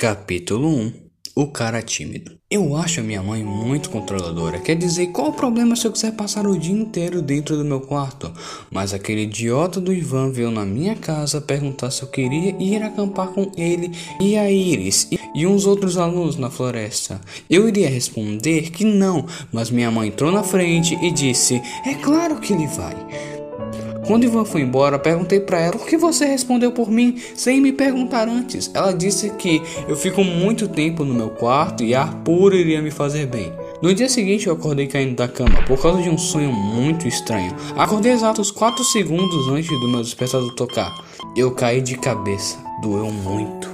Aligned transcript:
Capítulo 0.00 0.68
1 0.68 0.92
O 1.34 1.48
cara 1.48 1.82
tímido. 1.82 2.38
Eu 2.48 2.76
acho 2.76 3.00
a 3.00 3.02
minha 3.02 3.20
mãe 3.20 3.42
muito 3.42 3.90
controladora. 3.90 4.60
Quer 4.60 4.76
dizer, 4.76 5.08
qual 5.08 5.30
o 5.30 5.32
problema 5.32 5.74
se 5.74 5.88
eu 5.88 5.90
quiser 5.90 6.12
passar 6.12 6.46
o 6.46 6.56
dia 6.56 6.72
inteiro 6.72 7.20
dentro 7.20 7.56
do 7.56 7.64
meu 7.64 7.80
quarto? 7.80 8.32
Mas 8.70 8.94
aquele 8.94 9.22
idiota 9.22 9.80
do 9.80 9.92
Ivan 9.92 10.30
veio 10.30 10.52
na 10.52 10.64
minha 10.64 10.94
casa 10.94 11.40
perguntar 11.40 11.90
se 11.90 12.02
eu 12.02 12.08
queria 12.08 12.54
ir 12.60 12.80
acampar 12.80 13.26
com 13.30 13.50
ele 13.56 13.90
e 14.20 14.36
a 14.36 14.48
Iris 14.48 15.10
e 15.34 15.44
uns 15.44 15.66
outros 15.66 15.98
alunos 15.98 16.36
na 16.36 16.48
floresta. 16.48 17.20
Eu 17.50 17.68
iria 17.68 17.90
responder 17.90 18.70
que 18.70 18.84
não, 18.84 19.26
mas 19.52 19.68
minha 19.68 19.90
mãe 19.90 20.10
entrou 20.10 20.30
na 20.30 20.44
frente 20.44 20.94
e 21.02 21.10
disse: 21.10 21.60
É 21.84 21.94
claro 21.94 22.38
que 22.38 22.52
ele 22.52 22.68
vai. 22.68 23.37
Quando 24.08 24.24
Ivan 24.24 24.46
foi 24.46 24.62
embora, 24.62 24.98
perguntei 24.98 25.38
para 25.38 25.60
ela 25.60 25.72
por 25.72 25.86
que 25.86 25.98
você 25.98 26.24
respondeu 26.24 26.72
por 26.72 26.90
mim 26.90 27.20
sem 27.34 27.60
me 27.60 27.74
perguntar 27.74 28.26
antes. 28.26 28.70
Ela 28.72 28.90
disse 28.92 29.28
que 29.28 29.60
eu 29.86 29.94
fico 29.94 30.24
muito 30.24 30.66
tempo 30.66 31.04
no 31.04 31.12
meu 31.12 31.28
quarto 31.28 31.84
e 31.84 31.94
ar 31.94 32.14
puro 32.24 32.56
iria 32.56 32.80
me 32.80 32.90
fazer 32.90 33.26
bem. 33.26 33.52
No 33.82 33.92
dia 33.92 34.08
seguinte 34.08 34.46
eu 34.46 34.54
acordei 34.54 34.86
caindo 34.86 35.14
da 35.14 35.28
cama 35.28 35.62
por 35.66 35.82
causa 35.82 36.00
de 36.00 36.08
um 36.08 36.16
sonho 36.16 36.50
muito 36.50 37.06
estranho. 37.06 37.54
Acordei 37.76 38.12
exatos 38.12 38.50
4 38.50 38.82
segundos 38.82 39.46
antes 39.48 39.68
do 39.78 39.88
meu 39.88 40.00
despertador 40.00 40.54
tocar. 40.54 40.90
Eu 41.36 41.50
caí 41.50 41.82
de 41.82 41.98
cabeça, 41.98 42.56
doeu 42.80 43.10
muito. 43.12 43.68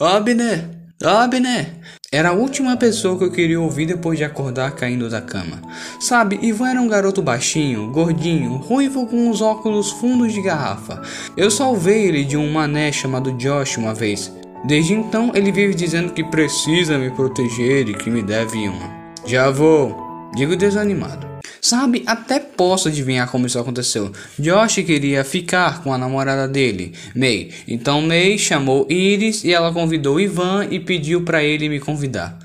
Abner! 0.00 0.70
Abner! 1.04 1.97
Era 2.10 2.30
a 2.30 2.32
última 2.32 2.74
pessoa 2.74 3.18
que 3.18 3.24
eu 3.24 3.30
queria 3.30 3.60
ouvir 3.60 3.84
depois 3.84 4.16
de 4.16 4.24
acordar 4.24 4.70
caindo 4.70 5.10
da 5.10 5.20
cama. 5.20 5.60
Sabe, 6.00 6.38
Ivan 6.40 6.70
era 6.70 6.80
um 6.80 6.88
garoto 6.88 7.20
baixinho, 7.20 7.90
gordinho, 7.92 8.56
ruivo 8.56 9.06
com 9.06 9.28
os 9.28 9.42
óculos 9.42 9.90
fundos 9.90 10.32
de 10.32 10.40
garrafa. 10.40 11.02
Eu 11.36 11.50
salvei 11.50 12.06
ele 12.06 12.24
de 12.24 12.34
um 12.34 12.50
mané 12.50 12.90
chamado 12.90 13.32
Josh 13.32 13.76
uma 13.76 13.92
vez. 13.92 14.32
Desde 14.64 14.94
então, 14.94 15.32
ele 15.34 15.52
vive 15.52 15.74
dizendo 15.74 16.14
que 16.14 16.24
precisa 16.24 16.96
me 16.96 17.10
proteger 17.10 17.86
e 17.90 17.94
que 17.94 18.10
me 18.10 18.22
deve 18.22 18.56
uma. 18.56 18.90
Já 19.26 19.50
vou, 19.50 19.94
digo 20.34 20.56
desanimado. 20.56 21.27
Sabe, 21.60 22.02
até 22.06 22.38
posso 22.38 22.88
adivinhar 22.88 23.30
como 23.30 23.46
isso 23.46 23.58
aconteceu. 23.58 24.12
Josh 24.38 24.76
queria 24.76 25.24
ficar 25.24 25.82
com 25.82 25.92
a 25.92 25.98
namorada 25.98 26.46
dele, 26.46 26.92
May. 27.14 27.50
Então 27.66 28.00
May 28.00 28.38
chamou 28.38 28.86
Iris 28.88 29.44
e 29.44 29.52
ela 29.52 29.72
convidou 29.72 30.20
Ivan 30.20 30.66
e 30.70 30.78
pediu 30.78 31.22
para 31.22 31.42
ele 31.42 31.68
me 31.68 31.80
convidar. 31.80 32.38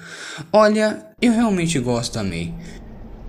Olha, 0.52 1.06
eu 1.22 1.32
realmente 1.32 1.80
gosto 1.80 2.16
da 2.16 2.24
May. 2.24 2.54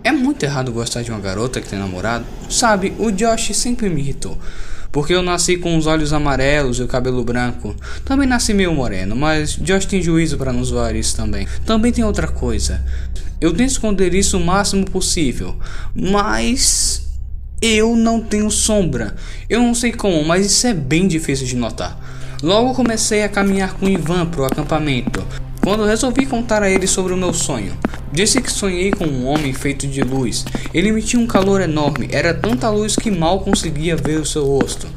É 0.02 0.12
muito 0.12 0.42
errado 0.42 0.72
gostar 0.72 1.02
de 1.02 1.10
uma 1.10 1.20
garota 1.20 1.60
que 1.60 1.68
tem 1.68 1.78
namorado. 1.78 2.26
Sabe, 2.50 2.92
o 2.98 3.10
Josh 3.10 3.54
sempre 3.54 3.88
me 3.88 4.00
irritou. 4.00 4.38
Porque 4.92 5.12
eu 5.12 5.22
nasci 5.22 5.56
com 5.56 5.76
os 5.76 5.86
olhos 5.86 6.12
amarelos 6.12 6.78
e 6.78 6.82
o 6.82 6.86
cabelo 6.86 7.24
branco. 7.24 7.74
Também 8.04 8.28
nasci 8.28 8.54
meio 8.54 8.72
moreno, 8.72 9.16
mas 9.16 9.56
Josh 9.56 9.86
tem 9.86 10.00
juízo 10.00 10.36
para 10.38 10.52
nos 10.52 10.68
zoar 10.68 10.94
isso 10.94 11.16
também. 11.16 11.48
Também 11.66 11.90
tem 11.90 12.04
outra 12.04 12.28
coisa. 12.28 12.84
Eu 13.44 13.52
tento 13.52 13.72
esconder 13.72 14.14
isso 14.14 14.38
o 14.38 14.40
máximo 14.42 14.86
possível, 14.86 15.54
mas 15.94 17.08
eu 17.60 17.94
não 17.94 18.18
tenho 18.18 18.50
sombra. 18.50 19.14
Eu 19.50 19.60
não 19.60 19.74
sei 19.74 19.92
como, 19.92 20.24
mas 20.24 20.46
isso 20.46 20.66
é 20.66 20.72
bem 20.72 21.06
difícil 21.06 21.46
de 21.46 21.54
notar. 21.54 22.00
Logo 22.42 22.72
comecei 22.72 23.22
a 23.22 23.28
caminhar 23.28 23.74
com 23.74 23.86
Ivan 23.86 24.24
para 24.24 24.40
o 24.40 24.44
acampamento, 24.46 25.22
quando 25.62 25.84
resolvi 25.84 26.24
contar 26.24 26.62
a 26.62 26.70
ele 26.70 26.86
sobre 26.86 27.12
o 27.12 27.18
meu 27.18 27.34
sonho. 27.34 27.76
Disse 28.10 28.40
que 28.40 28.50
sonhei 28.50 28.90
com 28.90 29.04
um 29.04 29.26
homem 29.26 29.52
feito 29.52 29.86
de 29.86 30.00
luz. 30.00 30.46
Ele 30.72 30.88
emitia 30.88 31.20
um 31.20 31.26
calor 31.26 31.60
enorme, 31.60 32.08
era 32.12 32.32
tanta 32.32 32.70
luz 32.70 32.96
que 32.96 33.10
mal 33.10 33.40
conseguia 33.40 33.94
ver 33.94 34.20
o 34.20 34.24
seu 34.24 34.46
rosto. 34.46 34.88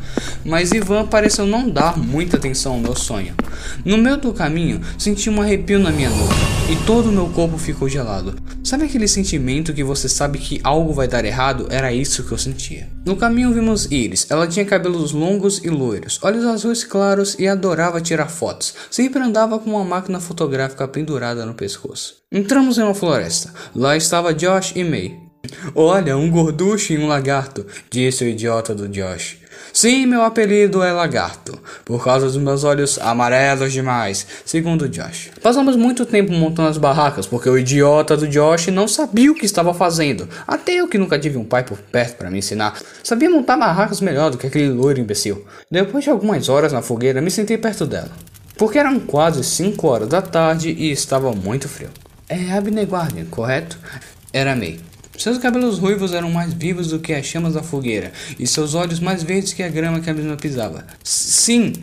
Mas 0.46 0.72
Ivan 0.72 1.06
pareceu 1.06 1.46
não 1.46 1.70
dar 1.70 1.98
muita 1.98 2.38
atenção 2.38 2.76
ao 2.76 2.80
meu 2.80 2.96
sonho. 2.96 3.36
No 3.84 3.98
meio 3.98 4.16
do 4.16 4.32
caminho, 4.32 4.80
senti 4.98 5.30
um 5.30 5.42
arrepio 5.42 5.80
na 5.80 5.92
minha 5.92 6.10
nuca 6.10 6.57
e 6.70 6.76
todo 6.86 7.08
o 7.08 7.14
meu 7.14 7.30
corpo 7.30 7.58
ficou 7.58 7.88
gelado. 7.88 8.36
Sabe 8.62 8.84
aquele 8.84 9.08
sentimento 9.08 9.74
que 9.74 9.86
você 9.86 10.10
sabe 10.10 10.38
que 10.38 10.60
algo 10.64 10.92
vai 10.92 11.08
dar 11.08 11.24
errado? 11.24 11.68
Era 11.70 11.94
isso 11.94 12.26
que 12.26 12.34
eu 12.34 12.38
sentia. 12.38 12.90
No 13.06 13.16
caminho 13.16 13.54
vimos 13.54 13.90
Iris. 13.90 14.30
Ela 14.30 14.48
tinha 14.48 14.66
cabelos 14.66 15.14
longos 15.14 15.64
e 15.64 15.70
loiros, 15.70 16.20
olhos 16.22 16.44
azuis 16.44 16.84
claros 16.84 17.38
e 17.40 17.48
adorava 17.48 18.02
tirar 18.02 18.28
fotos. 18.28 18.74
Sempre 18.92 19.24
andava 19.24 19.58
com 19.60 19.70
uma 19.70 19.86
máquina 19.86 20.20
fotográfica 20.20 20.86
pendurada 20.88 21.46
no 21.46 21.54
pescoço. 21.54 22.18
Entramos 22.30 22.78
em 22.78 22.84
uma 22.84 22.94
floresta. 22.94 23.54
Lá 23.74 23.96
estava 23.96 24.34
Josh 24.34 24.74
e 24.76 24.84
May. 24.84 25.27
Olha, 25.76 26.18
um 26.18 26.30
gorducho 26.30 26.94
e 26.94 26.98
um 26.98 27.08
lagarto, 27.08 27.66
disse 27.90 28.24
o 28.24 28.28
idiota 28.28 28.74
do 28.74 28.88
Josh. 28.88 29.38
Sim, 29.74 30.08
meu 30.08 30.24
apelido 30.24 30.82
é 30.82 30.92
Lagarto, 30.92 31.60
por 31.86 32.04
causa 32.04 32.26
dos 32.26 32.38
meus 32.38 32.64
olhos 32.64 32.98
amarelos 32.98 33.72
demais, 33.72 34.26
segundo 34.44 34.90
Josh. 34.90 35.30
Passamos 35.42 35.76
muito 35.76 36.06
tempo 36.06 36.32
montando 36.32 36.70
as 36.70 36.78
barracas, 36.78 37.28
porque 37.28 37.50
o 37.50 37.58
idiota 37.58 38.18
do 38.18 38.28
Josh 38.28 38.68
não 38.68 38.88
sabia 38.88 39.32
o 39.32 39.36
que 39.36 39.46
estava 39.46 39.74
fazendo. 39.74 40.28
Até 40.48 40.74
eu 40.74 40.88
que 40.88 40.98
nunca 40.98 41.20
tive 41.20 41.38
um 41.38 41.46
pai 41.46 41.64
por 41.64 41.78
perto 41.78 42.18
para 42.18 42.32
me 42.32 42.40
ensinar, 42.40 42.80
sabia 43.04 43.30
montar 43.30 43.58
barracas 43.58 44.02
melhor 44.02 44.32
do 44.32 44.38
que 44.38 44.48
aquele 44.48 44.70
loiro 44.70 45.00
imbecil. 45.00 45.46
Depois 45.70 46.04
de 46.04 46.10
algumas 46.10 46.50
horas 46.50 46.74
na 46.74 46.82
fogueira, 46.82 47.22
me 47.22 47.30
sentei 47.30 47.58
perto 47.58 47.86
dela. 47.86 48.12
Porque 48.58 48.80
eram 48.80 49.00
quase 49.00 49.44
5 49.44 49.88
horas 49.88 50.08
da 50.08 50.22
tarde 50.22 50.70
e 50.70 50.92
estava 50.92 51.32
muito 51.34 51.70
frio. 51.70 51.90
É 52.28 52.52
Abner 52.52 52.88
Guardian, 52.88 53.26
correto? 53.26 53.78
Era 54.34 54.56
May. 54.56 54.87
Seus 55.18 55.40
cabelos 55.40 55.80
ruivos 55.80 56.14
eram 56.14 56.30
mais 56.30 56.54
vivos 56.54 56.90
do 56.90 57.00
que 57.00 57.12
as 57.12 57.26
chamas 57.26 57.56
da 57.56 57.64
fogueira, 57.64 58.12
e 58.40 58.46
seus 58.46 58.76
olhos 58.76 59.00
mais 59.00 59.24
verdes 59.24 59.52
que 59.52 59.64
a 59.64 59.68
grama 59.68 60.00
que 60.00 60.10
a 60.10 60.14
mesma 60.14 60.38
pisava. 60.38 60.86
Sim, 61.04 61.74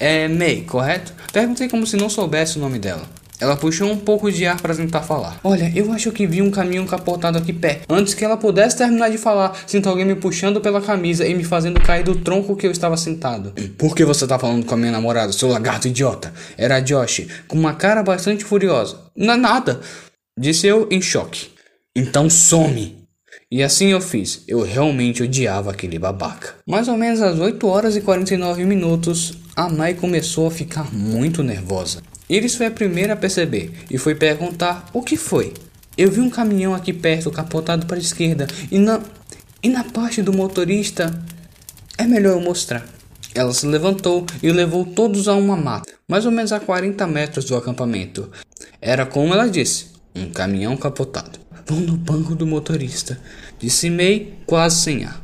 é 0.00 0.26
May, 0.26 0.62
correto? 0.62 1.12
Perguntei 1.32 1.68
como 1.68 1.86
se 1.86 1.96
não 1.96 2.10
soubesse 2.10 2.58
o 2.58 2.60
nome 2.60 2.80
dela. 2.80 3.08
Ela 3.42 3.56
puxou 3.56 3.90
um 3.90 3.96
pouco 3.96 4.30
de 4.30 4.46
ar 4.46 4.60
para 4.60 4.74
tentar 4.74 5.02
falar. 5.02 5.40
Olha, 5.42 5.72
eu 5.74 5.92
acho 5.92 6.12
que 6.12 6.26
vi 6.26 6.42
um 6.42 6.50
caminhão 6.50 6.86
capotado 6.86 7.38
aqui 7.38 7.52
perto. 7.52 7.86
Antes 7.88 8.14
que 8.14 8.24
ela 8.24 8.36
pudesse 8.36 8.76
terminar 8.76 9.10
de 9.10 9.18
falar, 9.18 9.56
sinto 9.66 9.88
alguém 9.88 10.04
me 10.04 10.14
puxando 10.14 10.60
pela 10.60 10.80
camisa 10.80 11.26
e 11.26 11.34
me 11.34 11.42
fazendo 11.42 11.80
cair 11.80 12.04
do 12.04 12.16
tronco 12.16 12.56
que 12.56 12.66
eu 12.66 12.70
estava 12.70 12.96
sentado. 12.96 13.52
Por 13.78 13.94
que 13.94 14.04
você 14.04 14.26
tá 14.26 14.38
falando 14.38 14.64
com 14.64 14.74
a 14.74 14.76
minha 14.76 14.92
namorada, 14.92 15.32
seu 15.32 15.48
lagarto 15.48 15.88
idiota? 15.88 16.32
Era 16.56 16.80
Josh, 16.80 17.26
com 17.46 17.56
uma 17.56 17.74
cara 17.74 18.02
bastante 18.02 18.44
furiosa. 18.44 18.98
Não 19.16 19.34
é 19.34 19.36
nada, 19.36 19.80
disse 20.38 20.66
eu 20.66 20.86
em 20.90 21.00
choque. 21.00 21.51
Então 21.94 22.30
some! 22.30 23.06
E 23.50 23.62
assim 23.62 23.88
eu 23.88 24.00
fiz. 24.00 24.44
Eu 24.48 24.62
realmente 24.62 25.22
odiava 25.22 25.70
aquele 25.70 25.98
babaca. 25.98 26.54
Mais 26.66 26.88
ou 26.88 26.96
menos 26.96 27.20
às 27.20 27.38
8 27.38 27.66
horas 27.66 27.94
e 27.96 28.00
49 28.00 28.64
minutos, 28.64 29.34
a 29.54 29.68
Mai 29.68 29.92
começou 29.92 30.46
a 30.46 30.50
ficar 30.50 30.90
muito 30.90 31.42
nervosa. 31.42 32.02
Iris 32.30 32.54
foi 32.54 32.66
a 32.66 32.70
primeira 32.70 33.12
a 33.12 33.16
perceber 33.16 33.72
e 33.90 33.98
foi 33.98 34.14
perguntar 34.14 34.88
o 34.94 35.02
que 35.02 35.18
foi. 35.18 35.52
Eu 35.98 36.10
vi 36.10 36.20
um 36.20 36.30
caminhão 36.30 36.74
aqui 36.74 36.94
perto 36.94 37.30
capotado 37.30 37.84
para 37.86 37.96
a 37.96 38.00
esquerda 38.00 38.46
e 38.70 38.78
na 38.78 39.02
e 39.62 39.68
na 39.68 39.84
parte 39.84 40.22
do 40.22 40.32
motorista 40.32 41.22
é 41.98 42.04
melhor 42.04 42.32
eu 42.32 42.40
mostrar. 42.40 42.84
Ela 43.34 43.52
se 43.52 43.66
levantou 43.66 44.24
e 44.42 44.50
levou 44.50 44.86
todos 44.86 45.28
a 45.28 45.34
uma 45.34 45.56
mata, 45.56 45.92
mais 46.08 46.24
ou 46.24 46.32
menos 46.32 46.52
a 46.52 46.58
40 46.58 47.06
metros 47.06 47.44
do 47.44 47.54
acampamento. 47.54 48.30
Era 48.80 49.04
como 49.04 49.34
ela 49.34 49.46
disse, 49.46 49.88
um 50.16 50.30
caminhão 50.30 50.76
capotado. 50.76 51.38
Vão 51.66 51.80
no 51.80 51.96
banco 51.96 52.34
do 52.34 52.46
motorista, 52.46 53.20
disse 53.58 53.88
May, 53.88 54.34
quase 54.46 54.80
sem 54.80 55.04
ar. 55.04 55.22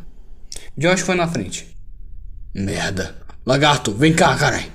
Josh 0.76 1.00
foi 1.00 1.15
na 1.15 1.26
frente. 1.26 1.66
Merda. 2.54 3.16
Lagarto, 3.44 3.93
vem 3.93 4.12
cá, 4.12 4.37
carai. 4.37 4.71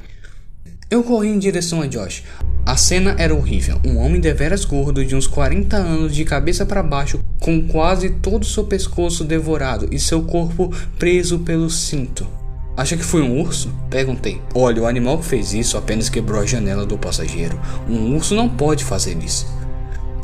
Eu 0.89 1.03
corri 1.03 1.29
em 1.29 1.39
direção 1.39 1.81
a 1.81 1.87
Josh. 1.87 2.23
A 2.65 2.77
cena 2.77 3.15
era 3.17 3.33
horrível. 3.33 3.79
Um 3.85 3.97
homem 3.97 4.21
deveras 4.21 4.63
gordo, 4.63 5.03
de 5.05 5.15
uns 5.15 5.27
40 5.27 5.75
anos, 5.75 6.15
de 6.15 6.23
cabeça 6.23 6.65
para 6.65 6.83
baixo, 6.83 7.19
com 7.39 7.67
quase 7.67 8.09
todo 8.09 8.45
seu 8.45 8.63
pescoço 8.63 9.23
devorado 9.23 9.87
e 9.91 9.99
seu 9.99 10.23
corpo 10.23 10.73
preso 10.97 11.39
pelo 11.39 11.69
cinto. 11.69 12.27
Acha 12.75 12.97
que 12.97 13.03
foi 13.03 13.21
um 13.21 13.39
urso? 13.39 13.73
Perguntei. 13.89 14.41
Olha, 14.55 14.81
o 14.81 14.87
animal 14.87 15.19
que 15.19 15.25
fez 15.25 15.53
isso 15.53 15.77
apenas 15.77 16.09
quebrou 16.09 16.41
a 16.41 16.45
janela 16.45 16.85
do 16.85 16.97
passageiro. 16.97 17.59
Um 17.87 18.15
urso 18.15 18.33
não 18.33 18.49
pode 18.49 18.83
fazer 18.83 19.17
isso. 19.23 19.45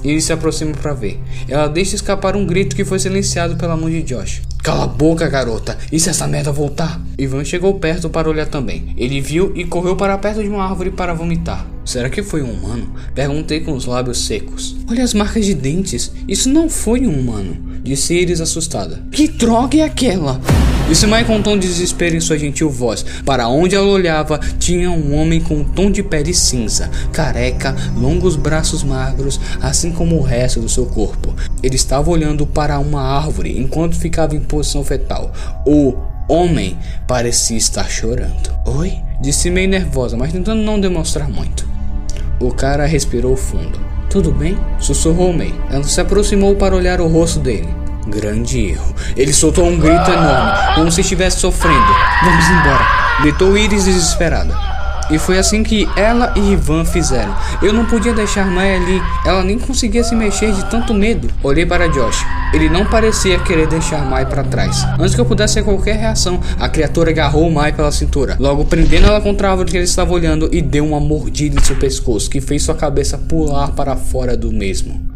Ele 0.04 0.22
se 0.22 0.32
aproxima 0.34 0.72
para 0.74 0.94
ver. 0.94 1.20
Ela 1.48 1.68
deixa 1.68 1.96
escapar 1.96 2.36
um 2.36 2.46
grito 2.46 2.76
que 2.76 2.86
foi 2.86 3.00
silenciado 3.00 3.56
pela 3.56 3.76
mão 3.78 3.90
de 3.90 4.02
Josh. 4.04 4.42
Cala 4.64 4.84
a 4.84 4.88
boca, 4.88 5.28
garota! 5.30 5.78
E 5.92 6.00
se 6.00 6.10
essa 6.10 6.28
merda 6.28 6.52
voltar? 6.52 7.02
Ivan 7.18 7.46
chegou 7.46 7.80
perto 7.80 8.10
para 8.10 8.30
olhar 8.30 8.48
também. 8.48 8.94
Ele 8.98 9.22
viu 9.22 9.54
e 9.56 9.64
correu 9.64 9.96
para 9.96 10.18
perto 10.18 10.44
de 10.44 10.50
uma 10.50 10.64
árvore 10.64 10.92
para 10.92 11.14
vomitar. 11.14 11.66
Será 11.86 12.10
que 12.10 12.22
foi 12.22 12.44
um 12.44 12.52
humano? 12.52 12.94
Perguntei 13.16 13.62
com 13.62 13.74
os 13.74 13.86
lábios 13.86 14.26
secos. 14.26 14.76
Olha 14.90 15.04
as 15.04 15.14
marcas 15.14 15.46
de 15.46 15.54
dentes. 15.54 16.12
Isso 16.28 16.50
não 16.50 16.70
foi 16.70 17.08
um 17.08 17.20
humano, 17.20 17.58
disse 17.84 18.14
Iris 18.14 18.42
assustada. 18.42 19.02
Que 19.12 19.28
droga 19.28 19.78
é 19.78 19.82
aquela? 19.82 20.40
Disse 20.90 21.06
Mai 21.06 21.24
com 21.24 21.36
um 21.36 21.42
tom 21.44 21.56
de 21.56 21.68
desespero 21.68 22.16
em 22.16 22.20
sua 22.20 22.38
gentil 22.40 22.68
voz. 22.68 23.06
Para 23.24 23.48
onde 23.48 23.76
ela 23.76 23.88
olhava, 23.88 24.40
tinha 24.58 24.90
um 24.90 25.16
homem 25.16 25.40
com 25.40 25.58
um 25.58 25.64
tom 25.64 25.92
de 25.92 26.02
pele 26.02 26.34
cinza, 26.34 26.90
careca, 27.14 27.76
longos 27.96 28.36
braços 28.36 28.84
magros, 28.84 29.40
assim 29.62 29.92
como 29.92 30.18
o 30.18 30.24
resto 30.24 30.60
do 30.60 30.68
seu 30.68 30.88
corpo. 30.88 31.36
Ele 31.62 31.76
estava 31.76 32.10
olhando 32.10 32.48
para 32.48 32.80
uma 32.80 33.02
árvore 33.02 33.56
enquanto 33.60 33.96
ficava 33.96 34.36
em 34.36 34.40
posição 34.40 34.84
fetal. 34.84 35.32
O 35.64 35.96
homem 36.28 36.76
parecia 37.08 37.58
estar 37.58 37.88
chorando. 37.88 38.52
Oi? 38.66 38.98
Disse 39.22 39.52
meio 39.52 39.70
nervosa, 39.70 40.18
mas 40.18 40.32
tentando 40.32 40.64
não 40.64 40.80
demonstrar 40.80 41.30
muito. 41.30 41.68
O 42.40 42.52
cara 42.52 42.86
respirou 42.86 43.36
fundo. 43.36 43.89
Tudo 44.10 44.32
bem? 44.32 44.58
Sussurrou 44.80 45.32
May. 45.32 45.54
Ela 45.70 45.84
se 45.84 46.02
aproximou 46.02 46.56
para 46.56 46.76
olhar 46.76 47.00
o 47.00 47.08
rosto 47.08 47.40
dele. 47.40 47.70
Grande 48.08 48.72
erro. 48.72 48.96
Ele 49.16 49.32
soltou 49.32 49.66
um 49.66 49.78
grito 49.78 50.10
enorme, 50.10 50.76
como 50.76 50.92
se 50.92 51.02
estivesse 51.02 51.40
sofrendo. 51.40 51.94
Vamos 52.24 52.46
embora! 52.50 52.88
Gritou 53.22 53.58
Iris 53.58 53.86
desesperada. 53.86 54.79
E 55.10 55.18
foi 55.18 55.38
assim 55.38 55.64
que 55.64 55.88
ela 55.96 56.34
e 56.36 56.52
Ivan 56.54 56.86
fizeram. 56.86 57.36
Eu 57.62 57.74
não 57.74 57.86
podia 57.86 58.14
deixar 58.14 58.50
Mai 58.50 58.76
ali, 58.76 59.02
ela 59.26 59.44
nem 59.44 59.58
conseguia 59.58 60.04
se 60.04 60.16
mexer 60.16 60.52
de 60.52 60.66
tanto 60.70 60.94
medo. 60.94 61.30
Olhei 61.44 61.66
para 61.66 61.88
Josh. 61.88 62.26
Ele 62.54 62.70
não 62.70 62.86
parecia 62.86 63.40
querer 63.40 63.68
deixar 63.68 64.06
Mai 64.06 64.26
para 64.26 64.44
trás. 64.44 64.84
Antes 65.00 65.16
que 65.16 65.22
eu 65.22 65.26
pudesse 65.26 65.56
ter 65.56 65.64
qualquer 65.64 65.98
reação, 65.98 66.40
a 66.60 66.68
criatura 66.68 67.12
agarrou 67.12 67.50
Mai 67.50 67.72
pela 67.72 67.92
cintura, 67.92 68.36
logo 68.40 68.66
prendendo 68.66 69.08
ela 69.08 69.22
contra 69.22 69.48
a 69.48 69.52
árvore 69.52 69.72
que 69.72 69.78
ele 69.78 69.86
estava 69.86 70.14
olhando 70.14 70.50
e 70.52 70.62
deu 70.62 70.86
uma 70.86 71.00
mordida 71.00 71.60
em 71.60 71.64
seu 71.64 71.76
pescoço 71.76 72.30
que 72.30 72.42
fez 72.42 72.64
sua 72.64 72.76
cabeça 72.76 73.18
pular 73.18 73.72
para 73.72 73.96
fora 73.96 74.36
do 74.36 74.52
mesmo. 74.52 75.09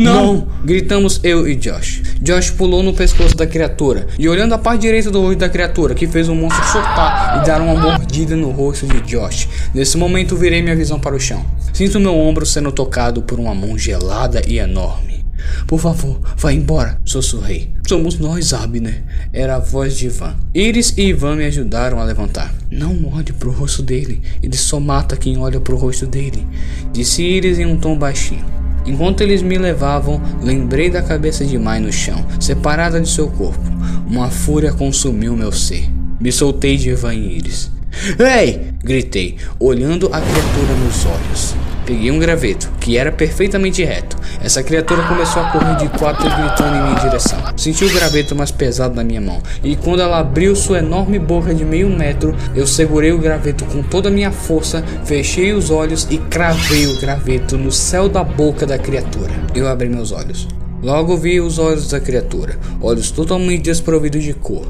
Não! 0.00 0.48
Gritamos 0.64 1.20
eu 1.22 1.46
e 1.46 1.54
Josh. 1.54 2.02
Josh 2.22 2.50
pulou 2.50 2.82
no 2.82 2.94
pescoço 2.94 3.36
da 3.36 3.46
criatura 3.46 4.06
e 4.18 4.28
olhando 4.30 4.54
a 4.54 4.58
parte 4.58 4.80
direita 4.80 5.10
do 5.10 5.20
rosto 5.20 5.40
da 5.40 5.48
criatura, 5.48 5.94
que 5.94 6.06
fez 6.06 6.26
o 6.26 6.34
monstro 6.34 6.64
soltar 6.64 7.42
e 7.42 7.46
dar 7.46 7.60
uma 7.60 7.74
mordida 7.74 8.34
no 8.34 8.50
rosto 8.50 8.86
de 8.86 8.98
Josh. 9.02 9.46
Nesse 9.74 9.98
momento 9.98 10.36
virei 10.36 10.62
minha 10.62 10.74
visão 10.74 10.98
para 10.98 11.14
o 11.14 11.20
chão. 11.20 11.44
Sinto 11.74 12.00
meu 12.00 12.16
ombro 12.16 12.46
sendo 12.46 12.72
tocado 12.72 13.20
por 13.20 13.38
uma 13.38 13.54
mão 13.54 13.76
gelada 13.76 14.40
e 14.48 14.58
enorme. 14.58 15.22
Por 15.66 15.78
favor, 15.78 16.18
vá 16.34 16.50
embora, 16.50 16.98
sussurrei. 17.04 17.70
Somos 17.86 18.18
nós, 18.18 18.54
Abner. 18.54 19.02
Era 19.32 19.56
a 19.56 19.60
voz 19.60 19.96
de 19.98 20.06
Ivan. 20.06 20.34
Iris 20.54 20.94
e 20.96 21.08
Ivan 21.08 21.36
me 21.36 21.44
ajudaram 21.44 22.00
a 22.00 22.04
levantar. 22.04 22.54
Não 22.70 23.12
olhe 23.12 23.32
pro 23.32 23.50
rosto 23.50 23.82
dele. 23.82 24.22
Ele 24.42 24.56
só 24.56 24.80
mata 24.80 25.16
quem 25.16 25.38
olha 25.38 25.60
pro 25.60 25.76
rosto 25.76 26.06
dele. 26.06 26.46
Disse 26.90 27.22
Iris 27.22 27.58
em 27.58 27.66
um 27.66 27.76
tom 27.76 27.98
baixinho. 27.98 28.59
Enquanto 28.86 29.20
eles 29.20 29.42
me 29.42 29.58
levavam, 29.58 30.20
lembrei 30.42 30.90
da 30.90 31.02
cabeça 31.02 31.44
de 31.44 31.58
Mai 31.58 31.80
no 31.80 31.92
chão, 31.92 32.24
separada 32.38 33.00
de 33.00 33.08
seu 33.08 33.28
corpo. 33.28 33.62
Uma 34.06 34.28
fúria 34.28 34.72
consumiu 34.72 35.36
meu 35.36 35.52
ser. 35.52 35.88
Me 36.18 36.32
soltei 36.32 36.76
de 36.76 36.90
Iris. 36.90 37.70
Ei! 38.18 38.70
gritei, 38.82 39.36
olhando 39.58 40.06
a 40.06 40.20
criatura 40.20 40.74
nos 40.84 41.04
olhos. 41.04 41.59
Peguei 41.90 42.12
um 42.12 42.20
graveto, 42.20 42.70
que 42.78 42.96
era 42.96 43.10
perfeitamente 43.10 43.82
reto. 43.82 44.16
Essa 44.40 44.62
criatura 44.62 45.02
começou 45.08 45.42
a 45.42 45.50
correr 45.50 45.74
de 45.74 45.88
quatro 45.98 46.22
gritando 46.22 46.76
em 46.76 46.82
minha 46.84 47.00
direção. 47.00 47.36
Senti 47.56 47.84
o 47.84 47.92
graveto 47.92 48.36
mais 48.36 48.52
pesado 48.52 48.94
na 48.94 49.02
minha 49.02 49.20
mão, 49.20 49.42
e 49.64 49.74
quando 49.74 50.00
ela 50.00 50.20
abriu 50.20 50.54
sua 50.54 50.78
enorme 50.78 51.18
boca 51.18 51.52
de 51.52 51.64
meio 51.64 51.90
metro, 51.90 52.32
eu 52.54 52.64
segurei 52.64 53.10
o 53.10 53.18
graveto 53.18 53.64
com 53.64 53.82
toda 53.82 54.08
a 54.08 54.12
minha 54.12 54.30
força, 54.30 54.84
fechei 55.04 55.52
os 55.52 55.68
olhos 55.68 56.06
e 56.12 56.18
cravei 56.18 56.86
o 56.86 57.00
graveto 57.00 57.58
no 57.58 57.72
céu 57.72 58.08
da 58.08 58.22
boca 58.22 58.64
da 58.64 58.78
criatura. 58.78 59.32
Eu 59.52 59.66
abri 59.66 59.88
meus 59.88 60.12
olhos. 60.12 60.46
Logo 60.80 61.16
vi 61.16 61.40
os 61.40 61.58
olhos 61.58 61.88
da 61.88 61.98
criatura, 61.98 62.56
olhos 62.80 63.10
totalmente 63.10 63.64
desprovidos 63.64 64.22
de 64.22 64.32
cor. 64.32 64.68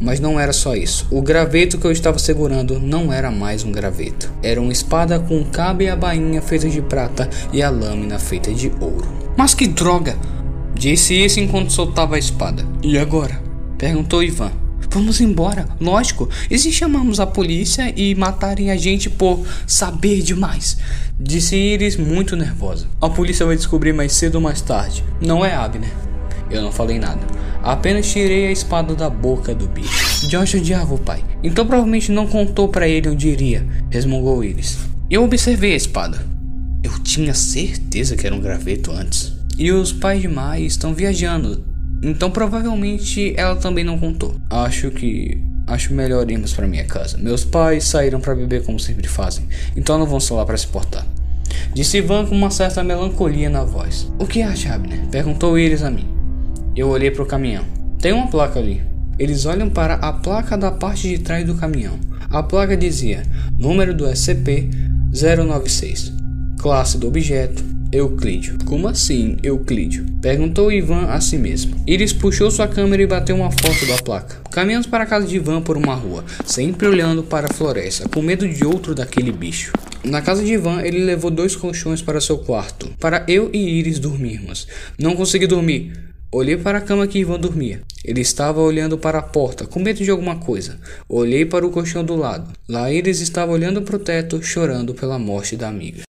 Mas 0.00 0.20
não 0.20 0.38
era 0.38 0.52
só 0.52 0.74
isso. 0.74 1.06
O 1.10 1.22
graveto 1.22 1.78
que 1.78 1.86
eu 1.86 1.92
estava 1.92 2.18
segurando 2.18 2.80
não 2.80 3.12
era 3.12 3.30
mais 3.30 3.64
um 3.64 3.72
graveto. 3.72 4.32
Era 4.42 4.60
uma 4.60 4.72
espada 4.72 5.18
com 5.20 5.40
o 5.40 5.44
cabo 5.46 5.82
e 5.82 5.88
a 5.88 5.96
bainha 5.96 6.42
feita 6.42 6.68
de 6.68 6.82
prata 6.82 7.28
e 7.52 7.62
a 7.62 7.70
lâmina 7.70 8.18
feita 8.18 8.52
de 8.52 8.72
ouro. 8.80 9.06
Mas 9.36 9.54
que 9.54 9.66
droga! 9.66 10.16
Disse 10.74 11.14
isso 11.14 11.38
enquanto 11.38 11.72
soltava 11.72 12.16
a 12.16 12.18
espada. 12.18 12.66
E 12.82 12.98
agora? 12.98 13.40
Perguntou 13.78 14.22
Ivan. 14.22 14.52
Vamos 14.92 15.22
embora, 15.22 15.66
lógico. 15.80 16.28
E 16.50 16.58
se 16.58 16.70
chamarmos 16.70 17.18
a 17.18 17.26
polícia 17.26 17.92
e 17.96 18.14
matarem 18.14 18.70
a 18.70 18.76
gente 18.76 19.08
por 19.08 19.40
saber 19.66 20.20
demais? 20.20 20.76
Disse 21.18 21.56
Iris 21.56 21.96
muito 21.96 22.36
nervosa. 22.36 22.86
A 23.00 23.08
polícia 23.08 23.46
vai 23.46 23.56
descobrir 23.56 23.94
mais 23.94 24.12
cedo 24.12 24.34
ou 24.34 24.40
mais 24.42 24.60
tarde. 24.60 25.02
Não 25.18 25.42
é 25.44 25.54
Abner. 25.54 25.90
Eu 26.50 26.60
não 26.60 26.70
falei 26.70 26.98
nada. 26.98 27.20
Apenas 27.62 28.10
tirei 28.10 28.48
a 28.48 28.52
espada 28.52 28.94
da 28.94 29.08
boca 29.08 29.54
do 29.54 29.68
bicho. 29.68 30.26
Josh 30.28 30.54
odiava 30.54 30.94
o 30.94 30.98
pai, 30.98 31.24
então 31.42 31.64
provavelmente 31.64 32.10
não 32.10 32.26
contou 32.26 32.68
para 32.68 32.88
ele 32.88 33.08
onde 33.08 33.28
iria, 33.28 33.64
resmungou 33.88 34.42
Iris. 34.42 34.78
Eu 35.08 35.22
observei 35.22 35.74
a 35.74 35.76
espada. 35.76 36.26
Eu 36.82 36.98
tinha 36.98 37.34
certeza 37.34 38.16
que 38.16 38.26
era 38.26 38.34
um 38.34 38.40
graveto 38.40 38.90
antes. 38.90 39.32
E 39.56 39.70
os 39.70 39.92
pais 39.92 40.20
de 40.20 40.28
Mai 40.28 40.62
estão 40.62 40.92
viajando, 40.92 41.62
então 42.02 42.30
provavelmente 42.30 43.32
ela 43.36 43.54
também 43.54 43.84
não 43.84 43.98
contou. 43.98 44.34
Acho 44.50 44.90
que 44.90 45.38
acho 45.66 45.94
melhor 45.94 46.28
irmos 46.28 46.52
para 46.52 46.66
minha 46.66 46.84
casa. 46.84 47.16
Meus 47.18 47.44
pais 47.44 47.84
saíram 47.84 48.20
para 48.20 48.34
beber 48.34 48.64
como 48.64 48.80
sempre 48.80 49.06
fazem, 49.06 49.46
então 49.76 49.98
não 49.98 50.06
vamos 50.06 50.28
lá 50.30 50.44
para 50.44 50.56
se 50.56 50.66
portar. 50.66 51.06
Disse 51.74 51.98
Ivan 51.98 52.26
com 52.26 52.34
uma 52.34 52.50
certa 52.50 52.82
melancolia 52.82 53.48
na 53.48 53.62
voz. 53.62 54.10
O 54.18 54.26
que 54.26 54.42
acha, 54.42 54.74
Abner? 54.74 55.06
Perguntou 55.10 55.58
Iris 55.58 55.82
a 55.82 55.90
mim. 55.90 56.21
Eu 56.74 56.88
olhei 56.88 57.10
para 57.10 57.22
o 57.22 57.26
caminhão. 57.26 57.66
Tem 58.00 58.14
uma 58.14 58.28
placa 58.28 58.58
ali. 58.58 58.80
Eles 59.18 59.44
olham 59.44 59.68
para 59.68 59.96
a 59.96 60.10
placa 60.10 60.56
da 60.56 60.70
parte 60.70 61.06
de 61.06 61.18
trás 61.18 61.46
do 61.46 61.54
caminhão. 61.54 62.00
A 62.30 62.42
placa 62.42 62.74
dizia: 62.74 63.24
número 63.58 63.94
do 63.94 64.06
SCP-096, 64.06 66.14
classe 66.58 66.96
do 66.96 67.08
objeto 67.08 67.62
Euclídeo. 67.92 68.56
Como 68.64 68.88
assim, 68.88 69.36
Euclídeo? 69.42 70.06
Perguntou 70.22 70.72
Ivan 70.72 71.08
a 71.08 71.20
si 71.20 71.36
mesmo. 71.36 71.76
Iris 71.86 72.14
puxou 72.14 72.50
sua 72.50 72.66
câmera 72.66 73.02
e 73.02 73.06
bateu 73.06 73.36
uma 73.36 73.50
foto 73.50 73.84
da 73.86 74.02
placa. 74.02 74.36
Caminhamos 74.50 74.86
para 74.86 75.04
a 75.04 75.06
casa 75.06 75.26
de 75.26 75.36
Ivan 75.36 75.60
por 75.60 75.76
uma 75.76 75.94
rua, 75.94 76.24
sempre 76.46 76.86
olhando 76.86 77.22
para 77.22 77.48
a 77.50 77.52
floresta, 77.52 78.08
com 78.08 78.22
medo 78.22 78.48
de 78.48 78.64
outro 78.64 78.94
daquele 78.94 79.30
bicho. 79.30 79.74
Na 80.02 80.22
casa 80.22 80.42
de 80.42 80.54
Ivan, 80.54 80.80
ele 80.80 81.04
levou 81.04 81.30
dois 81.30 81.54
colchões 81.54 82.00
para 82.00 82.18
seu 82.18 82.38
quarto, 82.38 82.88
para 82.98 83.26
eu 83.28 83.50
e 83.52 83.58
Iris 83.58 83.98
dormirmos. 83.98 84.66
Não 84.98 85.14
consegui 85.14 85.46
dormir. 85.46 86.11
Olhei 86.34 86.56
para 86.56 86.78
a 86.78 86.80
cama 86.80 87.06
que 87.06 87.18
Ivan 87.18 87.38
dormia. 87.38 87.82
Ele 88.02 88.22
estava 88.22 88.58
olhando 88.58 88.96
para 88.96 89.18
a 89.18 89.22
porta, 89.22 89.66
com 89.66 89.78
medo 89.78 90.02
de 90.02 90.10
alguma 90.10 90.36
coisa. 90.36 90.80
Olhei 91.06 91.44
para 91.44 91.66
o 91.66 91.70
colchão 91.70 92.02
do 92.02 92.16
lado. 92.16 92.50
Lá 92.66 92.90
eles 92.90 93.20
estava 93.20 93.52
olhando 93.52 93.82
para 93.82 93.96
o 93.96 93.98
teto, 93.98 94.42
chorando 94.42 94.94
pela 94.94 95.18
morte 95.18 95.56
da 95.56 95.68
amiga. 95.68 96.04